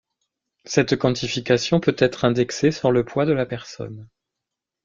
[0.65, 4.07] Cette quantification peut être indexé sur le poids de la personne.